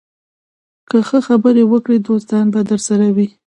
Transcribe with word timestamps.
که 0.89 0.97
ښه 1.07 1.19
خبرې 1.27 1.63
وکړې، 1.67 1.97
دوستان 2.07 2.45
به 2.53 2.61
درسره 2.71 3.07
وي 3.15 3.27